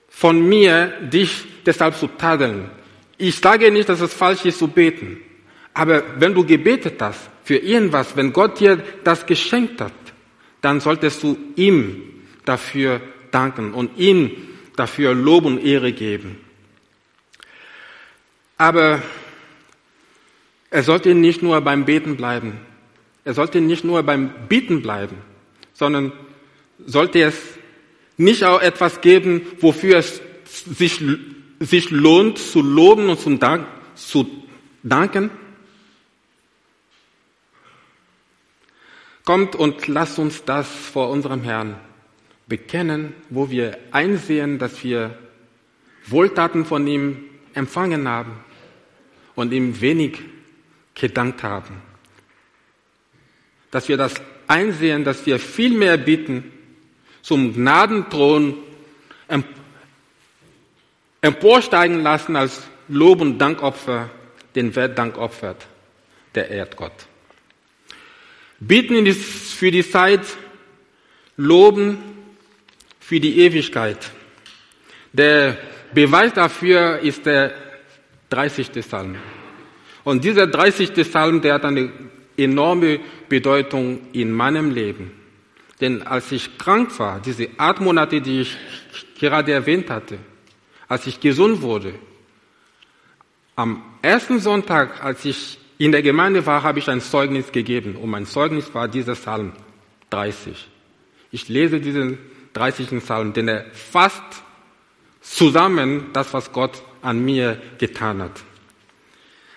von 0.09 0.49
mir, 0.49 0.95
dich 1.13 1.45
deshalb 1.67 1.97
zu 1.97 2.07
tadeln. 2.07 2.71
Ich 3.19 3.37
sage 3.37 3.71
nicht, 3.71 3.89
dass 3.89 4.01
es 4.01 4.15
falsch 4.15 4.47
ist 4.47 4.59
zu 4.59 4.69
beten. 4.69 5.21
Aber 5.75 6.03
wenn 6.19 6.35
du 6.35 6.45
gebetet 6.45 7.01
hast 7.01 7.29
für 7.45 7.57
irgendwas, 7.57 8.17
wenn 8.17 8.33
Gott 8.33 8.59
dir 8.61 8.83
das 9.05 9.27
geschenkt 9.27 9.81
hat, 9.81 9.93
dann 10.63 10.81
solltest 10.81 11.23
du 11.23 11.37
ihm 11.57 12.03
dafür 12.45 13.01
danken 13.31 13.73
und 13.75 13.99
ihm 13.99 14.50
dafür 14.81 15.15
Lob 15.15 15.45
und 15.45 15.59
Ehre 15.59 15.93
geben. 15.93 16.41
Aber 18.57 19.03
er 20.71 20.83
sollte 20.83 21.15
nicht 21.15 21.43
nur 21.43 21.61
beim 21.61 21.85
Beten 21.85 22.17
bleiben. 22.17 22.61
Er 23.25 23.35
sollte 23.35 23.61
nicht 23.61 23.85
nur 23.85 24.03
beim 24.03 24.49
Bieten 24.49 24.81
bleiben, 24.81 25.17
sondern 25.75 26.13
sollte 26.79 27.23
es 27.23 27.37
nicht 28.17 28.45
auch 28.45 28.63
etwas 28.63 29.03
geben, 29.03 29.43
wofür 29.61 29.99
es 29.99 30.23
sich, 30.45 31.03
sich 31.59 31.91
lohnt, 31.91 32.39
zu 32.39 32.63
loben 32.63 33.11
und 33.11 33.21
zu, 33.21 33.37
dank, 33.37 33.67
zu 33.95 34.27
danken? 34.83 35.31
Kommt 39.25 39.55
und 39.55 39.87
lasst 39.89 40.19
uns 40.19 40.45
das 40.45 40.67
vor 40.69 41.11
unserem 41.11 41.43
Herrn 41.43 41.77
bekennen, 42.51 43.15
wo 43.31 43.49
wir 43.49 43.79
einsehen, 43.93 44.59
dass 44.59 44.85
wir 44.85 45.17
Wohltaten 46.07 46.67
von 46.67 46.87
ihm 46.87 47.31
empfangen 47.55 48.07
haben 48.07 48.45
und 49.35 49.53
ihm 49.53 49.81
wenig 49.81 50.19
gedankt 50.95 51.43
haben. 51.43 51.81
Dass 53.71 53.89
wir 53.89 53.97
das 53.97 54.15
einsehen, 54.47 55.05
dass 55.05 55.25
wir 55.25 55.39
viel 55.39 55.71
mehr 55.71 55.97
bitten, 55.97 56.53
zum 57.23 57.55
Gnadenthron 57.55 58.57
emporsteigen 61.21 62.03
lassen 62.03 62.35
als 62.35 62.63
Lob- 62.89 63.21
und 63.21 63.39
Dankopfer, 63.39 64.11
den 64.55 64.75
wer 64.75 64.89
Dank 64.89 65.17
opfert, 65.19 65.67
der 66.35 66.51
ehrt 66.51 66.77
Gott. 66.77 67.07
Bitten 68.59 69.07
für 69.15 69.71
die 69.71 69.89
Zeit, 69.89 70.27
loben 71.37 71.99
für 73.11 73.19
die 73.19 73.41
Ewigkeit. 73.41 74.09
Der 75.13 75.57
Beweis 75.93 76.33
dafür 76.33 77.01
ist 77.01 77.27
der 77.27 77.53
30. 78.29 78.71
Psalm. 78.71 79.17
Und 80.05 80.23
dieser 80.23 80.47
30. 80.47 80.93
Psalm, 80.93 81.41
der 81.41 81.55
hat 81.55 81.65
eine 81.65 81.91
enorme 82.37 83.01
Bedeutung 83.29 83.99
in 84.13 84.31
meinem 84.31 84.71
Leben. 84.71 85.11
Denn 85.81 86.03
als 86.07 86.31
ich 86.31 86.57
krank 86.57 86.97
war, 87.01 87.19
diese 87.19 87.49
acht 87.57 87.81
Monate, 87.81 88.21
die 88.21 88.43
ich 88.43 88.57
gerade 89.19 89.51
erwähnt 89.55 89.91
hatte, 89.91 90.19
als 90.87 91.05
ich 91.09 91.19
gesund 91.19 91.63
wurde, 91.63 91.95
am 93.57 93.83
ersten 94.03 94.39
Sonntag, 94.39 95.03
als 95.03 95.25
ich 95.25 95.59
in 95.79 95.91
der 95.91 96.03
Gemeinde 96.03 96.47
war, 96.47 96.63
habe 96.63 96.79
ich 96.79 96.89
ein 96.89 97.01
Zeugnis 97.01 97.51
gegeben. 97.51 97.97
Und 97.97 98.09
mein 98.09 98.27
Zeugnis 98.27 98.73
war 98.73 98.87
dieser 98.87 99.15
Psalm 99.15 99.53
30. 100.11 100.69
Ich 101.33 101.49
lese 101.49 101.81
diesen 101.81 102.17
30. 102.55 103.01
Psalm, 103.01 103.33
denn 103.33 103.49
er 103.49 103.65
fasst 103.73 104.43
zusammen 105.21 106.11
das, 106.13 106.33
was 106.33 106.53
Gott 106.53 106.83
an 107.03 107.25
mir 107.25 107.61
getan 107.79 108.23
hat. 108.23 108.43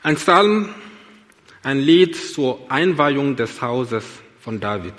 Ein 0.03 0.15
Psalm, 0.15 0.69
ein 1.63 1.79
Lied 1.79 2.15
zur 2.15 2.69
Einweihung 2.69 3.36
des 3.36 3.62
Hauses 3.62 4.06
von 4.39 4.60
David. 4.60 4.93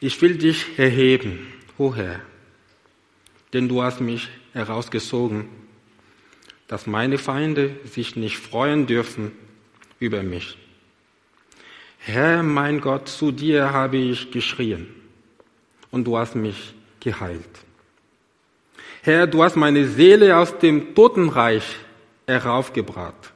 Ich 0.00 0.20
will 0.20 0.36
dich 0.36 0.78
erheben, 0.78 1.52
o 1.78 1.94
Herr, 1.94 2.20
denn 3.52 3.68
du 3.68 3.82
hast 3.82 4.00
mich 4.00 4.28
herausgezogen, 4.52 5.48
dass 6.66 6.86
meine 6.86 7.18
Feinde 7.18 7.76
sich 7.84 8.16
nicht 8.16 8.38
freuen 8.38 8.86
dürfen 8.86 9.32
über 9.98 10.22
mich. 10.22 10.58
Herr, 11.98 12.42
mein 12.42 12.80
Gott, 12.80 13.08
zu 13.08 13.32
dir 13.32 13.72
habe 13.72 13.96
ich 13.96 14.30
geschrien 14.30 14.97
und 15.90 16.04
du 16.04 16.16
hast 16.16 16.34
mich 16.34 16.74
geheilt. 17.00 17.48
Herr, 19.02 19.26
du 19.26 19.42
hast 19.42 19.56
meine 19.56 19.86
Seele 19.86 20.36
aus 20.36 20.58
dem 20.58 20.94
Totenreich 20.94 21.64
heraufgebracht. 22.26 23.32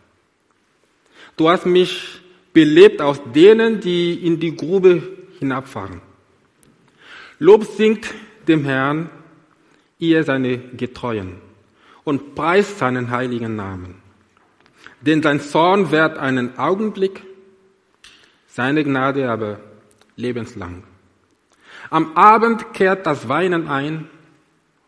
Du 1.36 1.48
hast 1.48 1.66
mich 1.66 2.20
belebt 2.52 3.00
aus 3.00 3.20
denen, 3.34 3.80
die 3.80 4.14
in 4.26 4.38
die 4.38 4.54
Grube 4.54 5.02
hinabfahren. 5.38 6.02
Lob 7.38 7.64
singt 7.64 8.12
dem 8.46 8.64
Herrn, 8.64 9.10
ihr 9.98 10.24
seine 10.24 10.58
Getreuen, 10.58 11.36
und 12.04 12.34
preist 12.34 12.78
seinen 12.78 13.10
heiligen 13.10 13.56
Namen. 13.56 13.94
Denn 15.00 15.22
sein 15.22 15.40
Zorn 15.40 15.90
währt 15.90 16.18
einen 16.18 16.58
Augenblick, 16.58 17.22
seine 18.46 18.84
Gnade 18.84 19.30
aber 19.30 19.60
lebenslang. 20.16 20.84
Am 21.92 22.16
Abend 22.16 22.72
kehrt 22.72 23.04
das 23.04 23.28
Weinen 23.28 23.68
ein 23.68 24.08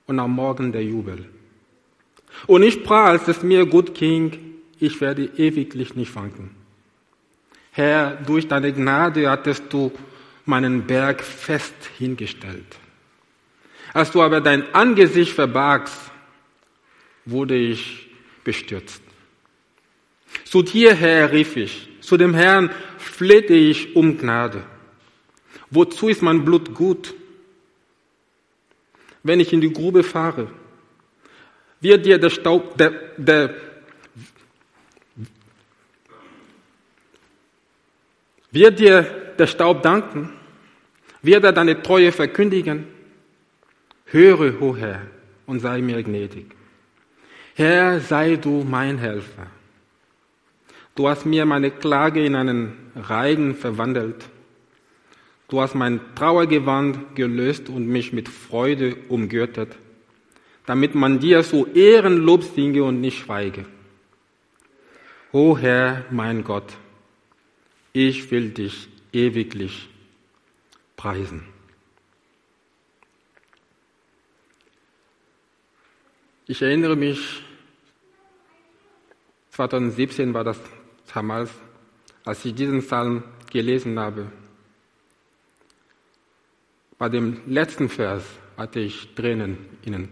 und 0.07 0.19
am 0.19 0.31
Morgen 0.31 0.73
der 0.73 0.83
Jubel. 0.83 1.27
Und 2.47 2.63
ich 2.63 2.75
sprach, 2.75 3.09
als 3.09 3.29
es 3.29 3.43
mir 3.43 3.67
gut 3.67 3.95
ging, 3.95 4.55
ich 4.81 5.03
werde 5.03 5.27
ewiglich 5.37 5.95
nicht 5.97 6.17
wanken. 6.17 6.53
Herr, 7.73 8.17
durch 8.27 8.49
deine 8.49 8.73
Gnade 8.73 9.29
hattest 9.29 9.71
du 9.71 9.93
meinen 10.47 10.87
Berg 10.87 11.23
fest 11.23 11.75
hingestellt. 11.99 12.79
Als 13.93 14.11
du 14.11 14.23
aber 14.23 14.41
dein 14.41 14.75
Angesicht 14.75 15.35
verbargst, 15.35 16.11
wurde 17.27 17.55
ich 17.55 18.09
bestürzt. 18.45 19.03
Zu 20.45 20.63
dir, 20.63 20.95
Herr, 20.95 21.33
rief 21.33 21.55
ich, 21.59 21.87
zu 22.01 22.17
dem 22.17 22.33
Herrn 22.33 22.71
flehte 22.97 23.53
ich 23.53 23.95
um 23.95 24.17
Gnade. 24.17 24.63
Wozu 25.75 26.09
ist 26.09 26.23
mein 26.23 26.45
Blut 26.45 26.73
gut? 26.73 27.15
Wenn 29.25 29.41
ich 29.41 29.53
in 29.53 29.61
die 29.61 29.73
Grube 29.73 30.05
fahre, 30.05 30.49
wird 31.81 32.07
dir 32.07 32.19
der 32.19 32.31
Staub, 32.31 32.79
der, 32.79 32.93
der, 33.17 33.55
wird 38.53 38.79
dir 38.79 39.03
der 39.37 39.47
Staub 39.49 39.83
danken? 39.83 40.33
Wird 41.23 41.43
er 41.43 41.53
deine 41.53 41.83
Treue 41.83 42.13
verkündigen? 42.13 42.87
Höre, 44.07 44.63
o 44.63 44.77
Herr, 44.77 45.03
und 45.47 45.59
sei 45.59 45.81
mir 45.81 46.03
gnädig. 46.03 46.55
Herr, 47.55 48.01
sei 48.01 48.37
du 48.37 48.63
mein 48.63 48.99
Helfer. 48.99 49.47
Du 50.95 51.09
hast 51.09 51.27
mir 51.27 51.45
meine 51.47 51.73
Klage 51.73 52.25
in 52.25 52.37
einen 52.37 52.93
Reigen 52.95 53.57
verwandelt. 53.57 54.29
Du 55.55 55.61
hast 55.61 55.77
mein 55.77 56.01
Trauergewand 56.17 57.15
gelöst 57.15 57.69
und 57.69 57.87
mich 57.87 58.13
mit 58.13 58.29
Freude 58.29 58.97
umgürtet, 59.09 59.77
damit 60.67 60.97
man 60.97 61.21
dir 61.21 61.45
so 61.45 61.65
Ehrenlob 61.67 62.43
singe 62.43 62.83
und 62.83 63.01
nicht 63.01 63.21
schweige. 63.21 63.65
O 65.31 65.57
Herr, 65.57 66.07
mein 66.11 66.43
Gott, 66.43 66.77
ich 67.93 68.33
will 68.33 68.51
dich 68.51 68.89
ewiglich 69.13 69.89
preisen. 70.97 71.45
Ich 76.49 76.63
erinnere 76.63 76.97
mich, 76.97 77.45
2017 79.51 80.35
war 80.35 80.43
das 80.43 80.59
damals, 81.15 81.53
als 82.25 82.45
ich 82.45 82.57
diesen 82.57 82.81
Psalm 82.81 83.23
gelesen 83.53 84.01
habe. 84.01 84.33
Bei 86.99 87.09
dem 87.09 87.41
letzten 87.47 87.89
Vers 87.89 88.23
hatte 88.57 88.81
ich 88.81 89.15
Tränen 89.15 89.59
in 89.83 90.09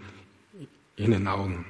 den, 0.97 1.29
Augen. 1.29 1.65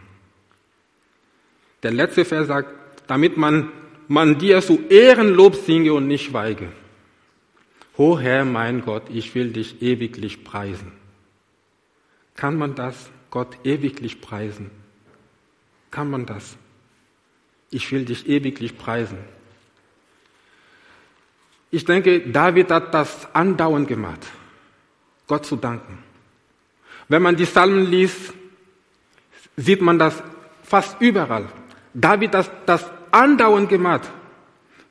Der 1.83 1.92
letzte 1.92 2.25
Vers 2.25 2.48
sagt, 2.48 2.72
damit 3.07 3.37
man, 3.37 3.70
man 4.09 4.38
dir 4.38 4.61
zu 4.62 4.81
Ehrenlob 4.88 5.55
singe 5.57 5.92
und 5.92 6.07
nicht 6.07 6.27
schweige. 6.27 6.68
O 7.96 8.18
Herr, 8.18 8.44
mein 8.44 8.83
Gott, 8.83 9.05
ich 9.11 9.35
will 9.35 9.53
dich 9.53 9.83
ewiglich 9.83 10.44
preisen. 10.44 10.92
Kann 12.35 12.57
man 12.57 12.75
das 12.75 13.11
Gott 13.31 13.59
ewiglich 13.64 14.20
preisen? 14.20 14.70
Kann 15.90 16.11
man 16.11 16.25
das? 16.27 16.57
Ich 17.70 17.90
will 17.92 18.05
dich 18.05 18.29
ewiglich 18.29 18.79
preisen. 18.79 19.18
Ich 21.70 21.85
denke, 21.85 22.20
David 22.20 22.70
hat 22.70 22.92
das 22.92 23.35
andauernd 23.35 23.88
gemacht, 23.88 24.27
Gott 25.33 25.47
zu 25.47 25.57
danken. 25.57 25.97
Wenn 27.09 27.23
man 27.23 27.35
die 27.35 27.47
Psalmen 27.47 27.87
liest, 27.87 28.35
sieht 29.57 29.81
man 29.81 29.99
das 29.99 30.23
fast 30.62 31.01
überall. 31.01 31.49
David 31.95 32.35
hat 32.35 32.51
das 32.66 32.85
andauernd 33.11 33.71
gemacht, 33.71 34.11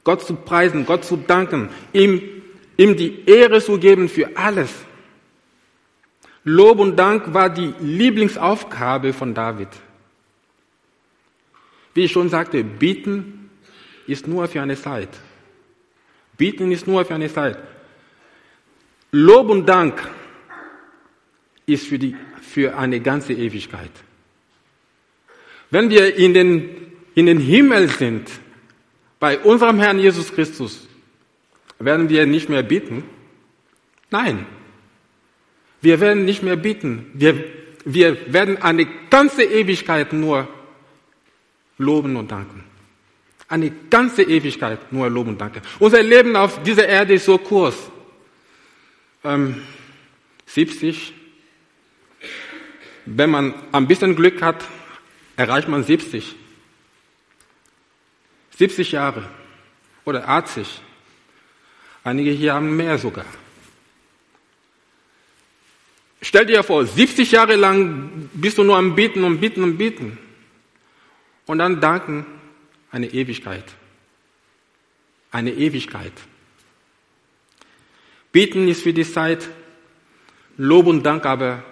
Gott 0.04 0.24
zu 0.24 0.34
preisen, 0.34 0.84
Gott 0.84 1.06
zu 1.06 1.16
danken, 1.16 1.70
ihm, 1.94 2.24
ihm 2.76 2.98
die 2.98 3.24
Ehre 3.30 3.62
zu 3.62 3.78
geben 3.78 4.10
für 4.10 4.36
alles. 4.36 4.72
Lob 6.44 6.80
und 6.80 6.96
Dank 6.96 7.32
war 7.36 7.48
die 7.52 7.76
Lieblingsaufgabe 7.80 9.14
von 9.14 9.36
David. 9.36 9.70
Wie 11.94 12.06
ich 12.06 12.12
schon 12.12 12.30
sagte, 12.30 12.64
bieten 12.64 13.52
ist 14.08 14.28
nur 14.28 14.48
für 14.48 14.64
eine 14.64 14.76
Zeit. 14.76 15.10
Bieten 16.36 16.72
ist 16.72 16.88
nur 16.88 17.06
für 17.06 17.14
eine 17.14 17.32
Zeit. 17.32 17.60
Lob 19.12 19.52
und 19.52 19.68
Dank 19.68 20.02
ist 21.74 21.88
für, 21.88 22.00
die, 22.00 22.16
für 22.42 22.78
eine 22.78 23.00
ganze 23.00 23.34
Ewigkeit. 23.34 23.92
Wenn 25.70 25.90
wir 25.90 26.16
in 26.16 26.34
den, 26.34 26.70
in 27.16 27.26
den 27.26 27.40
Himmel 27.40 27.88
sind, 27.90 28.30
bei 29.20 29.40
unserem 29.40 29.80
Herrn 29.80 30.00
Jesus 30.00 30.34
Christus, 30.34 30.88
werden 31.80 32.10
wir 32.10 32.26
nicht 32.26 32.50
mehr 32.50 32.64
bieten? 32.64 33.04
Nein, 34.10 34.46
wir 35.82 36.00
werden 36.00 36.26
nicht 36.26 36.44
mehr 36.44 36.58
bitten. 36.58 37.10
Wir, 37.14 37.44
wir 37.86 38.34
werden 38.34 38.62
eine 38.62 38.88
ganze 39.10 39.44
Ewigkeit 39.44 40.14
nur 40.14 40.48
loben 41.78 42.16
und 42.16 42.32
danken. 42.32 42.64
Eine 43.48 43.72
ganze 43.90 44.24
Ewigkeit 44.24 44.94
nur 44.94 45.10
loben 45.10 45.32
und 45.32 45.42
danken. 45.42 45.62
Unser 45.80 46.04
Leben 46.04 46.36
auf 46.36 46.62
dieser 46.64 46.88
Erde 46.88 47.16
ist 47.16 47.26
so 47.26 47.38
kurz. 47.38 47.76
Ähm, 49.24 49.62
70. 50.46 51.14
Wenn 53.06 53.30
man 53.30 53.54
ein 53.72 53.88
bisschen 53.88 54.16
Glück 54.16 54.42
hat, 54.42 54.64
erreicht 55.36 55.68
man 55.68 55.84
70. 55.84 56.36
70 58.58 58.92
Jahre 58.92 59.28
oder 60.06 60.28
80. 60.28 60.82
Einige 62.04 62.32
hier 62.32 62.54
haben 62.54 62.76
mehr 62.76 62.98
sogar. 62.98 63.26
Stell 66.22 66.46
dir 66.46 66.64
vor, 66.64 66.86
70 66.86 67.32
Jahre 67.32 67.56
lang 67.56 68.30
bist 68.34 68.58
du 68.58 68.64
nur 68.64 68.78
am 68.78 68.96
Beten 68.96 69.24
und 69.24 69.40
Beten 69.40 69.64
und 69.64 69.78
Beten. 69.78 70.18
Und 71.48 71.58
dann 71.58 71.82
danken 71.82 72.26
eine 72.92 73.08
Ewigkeit. 73.08 73.66
Eine 75.32 75.52
Ewigkeit. 75.52 76.14
Beten 78.32 78.68
ist 78.68 78.84
für 78.84 78.94
die 78.94 79.10
Zeit, 79.10 79.50
Lob 80.58 80.86
und 80.86 81.04
Dank 81.04 81.26
aber 81.26 81.64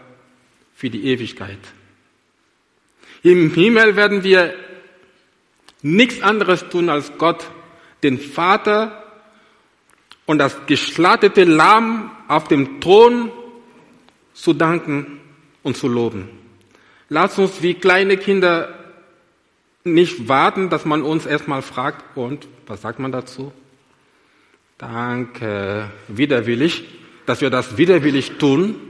für 0.80 0.90
die 0.90 1.08
Ewigkeit. 1.08 1.60
Im 3.22 3.54
Himmel 3.54 3.98
werden 3.98 4.24
wir 4.24 4.54
nichts 5.82 6.22
anderes 6.22 6.70
tun, 6.70 6.88
als 6.88 7.12
Gott, 7.18 7.46
den 8.02 8.18
Vater 8.18 9.04
und 10.26 10.38
das 10.38 10.56
geschlachtete 10.68 11.44
Lamm 11.44 12.12
auf 12.30 12.48
dem 12.48 12.80
Thron 12.80 13.30
zu 14.34 14.54
danken 14.54 15.20
und 15.64 15.76
zu 15.76 15.90
loben. 15.90 16.30
Lass 17.10 17.38
uns 17.38 17.62
wie 17.62 17.74
kleine 17.74 18.16
Kinder 18.16 18.74
nicht 19.84 20.30
warten, 20.30 20.70
dass 20.70 20.86
man 20.86 21.02
uns 21.02 21.26
erstmal 21.26 21.62
fragt, 21.62 22.16
und 22.16 22.48
was 22.68 22.82
sagt 22.82 23.00
man 23.00 23.12
dazu? 23.12 23.52
Danke, 24.78 25.90
widerwillig, 26.08 26.86
dass 27.26 27.42
wir 27.42 27.50
das 27.50 27.78
widerwillig 27.78 28.38
tun, 28.38 28.89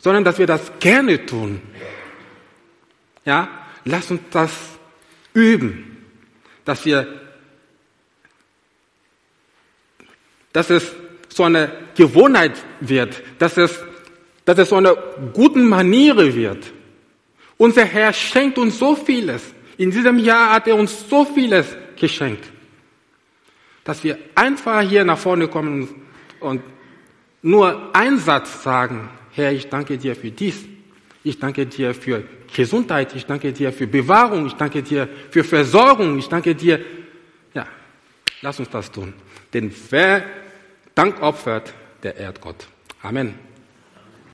sondern 0.00 0.24
dass 0.24 0.38
wir 0.38 0.46
das 0.46 0.72
gerne 0.80 1.24
tun. 1.24 1.62
Ja, 3.24 3.48
lass 3.84 4.10
uns 4.10 4.22
das 4.32 4.52
üben, 5.32 6.04
dass 6.64 6.84
wir, 6.84 7.06
dass 10.52 10.70
es 10.70 10.92
so 11.28 11.44
eine 11.44 11.70
Gewohnheit 11.94 12.64
wird, 12.80 13.22
dass 13.38 13.56
es 13.56 13.78
dass 14.50 14.58
es 14.58 14.68
so 14.70 14.76
eine 14.76 14.96
guten 15.32 15.68
Maniere 15.68 16.34
wird. 16.34 16.72
Unser 17.56 17.84
Herr 17.84 18.12
schenkt 18.12 18.58
uns 18.58 18.80
so 18.80 18.96
vieles. 18.96 19.42
In 19.76 19.92
diesem 19.92 20.18
Jahr 20.18 20.54
hat 20.54 20.66
er 20.66 20.74
uns 20.74 21.08
so 21.08 21.24
vieles 21.24 21.76
geschenkt, 21.94 22.50
dass 23.84 24.02
wir 24.02 24.18
einfach 24.34 24.80
hier 24.80 25.04
nach 25.04 25.18
vorne 25.18 25.46
kommen 25.46 25.88
und 26.40 26.62
nur 27.42 27.94
einen 27.94 28.18
Satz 28.18 28.64
sagen, 28.64 29.08
Herr, 29.32 29.52
ich 29.52 29.68
danke 29.68 29.98
dir 29.98 30.16
für 30.16 30.30
dies. 30.30 30.64
Ich 31.22 31.38
danke 31.38 31.66
dir 31.66 31.94
für 31.94 32.24
Gesundheit. 32.54 33.14
Ich 33.14 33.26
danke 33.26 33.52
dir 33.52 33.72
für 33.72 33.86
Bewahrung. 33.86 34.46
Ich 34.46 34.54
danke 34.54 34.82
dir 34.82 35.08
für 35.30 35.44
Versorgung. 35.44 36.18
Ich 36.18 36.28
danke 36.28 36.54
dir. 36.54 36.80
Ja, 37.54 37.66
lass 38.42 38.58
uns 38.58 38.70
das 38.70 38.90
tun. 38.90 39.12
Denn 39.52 39.72
wer 39.90 40.24
Dank 40.94 41.22
opfert, 41.22 41.72
der 42.02 42.16
ehrt 42.16 42.40
Gott. 42.40 42.66
Amen. 43.02 43.49